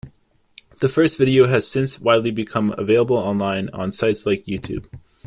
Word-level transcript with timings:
The 0.79 0.89
first 0.89 1.19
video 1.19 1.45
has 1.45 1.69
since 1.69 1.99
widely 2.01 2.31
become 2.31 2.73
available 2.75 3.17
online 3.17 3.69
on 3.71 3.91
sites 3.91 4.25
like 4.25 4.45
YouTube. 4.45 4.87